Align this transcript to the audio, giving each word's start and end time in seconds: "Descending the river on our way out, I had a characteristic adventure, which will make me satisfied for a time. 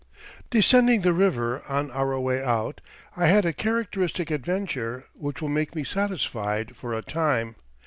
"Descending 0.49 1.01
the 1.01 1.13
river 1.13 1.61
on 1.69 1.91
our 1.91 2.19
way 2.19 2.43
out, 2.43 2.81
I 3.15 3.27
had 3.27 3.45
a 3.45 3.53
characteristic 3.53 4.31
adventure, 4.31 5.05
which 5.13 5.43
will 5.43 5.49
make 5.49 5.75
me 5.75 5.83
satisfied 5.83 6.75
for 6.75 6.95
a 6.95 7.03
time. 7.03 7.55